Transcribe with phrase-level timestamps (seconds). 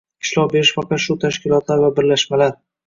[0.27, 2.59] ishlov berish faqat shu tashkilotlar va birlashmalar